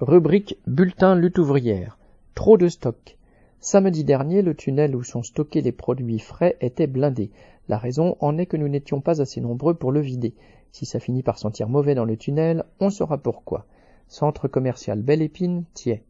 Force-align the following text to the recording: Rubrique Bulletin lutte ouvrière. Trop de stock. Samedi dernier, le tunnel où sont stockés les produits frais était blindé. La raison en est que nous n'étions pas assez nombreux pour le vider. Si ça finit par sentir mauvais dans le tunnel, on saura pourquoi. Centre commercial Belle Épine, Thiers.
Rubrique 0.00 0.56
Bulletin 0.66 1.14
lutte 1.14 1.36
ouvrière. 1.36 1.98
Trop 2.34 2.56
de 2.56 2.68
stock. 2.68 3.18
Samedi 3.60 4.02
dernier, 4.02 4.40
le 4.40 4.54
tunnel 4.54 4.96
où 4.96 5.02
sont 5.02 5.22
stockés 5.22 5.60
les 5.60 5.72
produits 5.72 6.18
frais 6.18 6.56
était 6.62 6.86
blindé. 6.86 7.30
La 7.68 7.76
raison 7.76 8.16
en 8.20 8.38
est 8.38 8.46
que 8.46 8.56
nous 8.56 8.68
n'étions 8.68 9.02
pas 9.02 9.20
assez 9.20 9.42
nombreux 9.42 9.74
pour 9.74 9.92
le 9.92 10.00
vider. 10.00 10.32
Si 10.72 10.86
ça 10.86 11.00
finit 11.00 11.22
par 11.22 11.36
sentir 11.36 11.68
mauvais 11.68 11.94
dans 11.94 12.06
le 12.06 12.16
tunnel, 12.16 12.64
on 12.80 12.88
saura 12.88 13.18
pourquoi. 13.18 13.66
Centre 14.08 14.48
commercial 14.48 15.02
Belle 15.02 15.20
Épine, 15.20 15.64
Thiers. 15.74 16.02